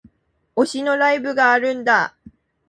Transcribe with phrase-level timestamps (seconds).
[0.55, 2.15] 推しのライブがあるんだ